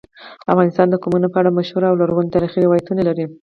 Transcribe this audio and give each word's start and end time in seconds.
افغانستان 0.51 0.87
د 0.89 0.95
قومونه 1.03 1.27
په 1.31 1.37
اړه 1.41 1.55
مشهور 1.57 1.83
او 1.87 1.99
لرغوني 2.01 2.33
تاریخی 2.35 2.59
روایتونه 2.63 3.01
لري. 3.07 3.25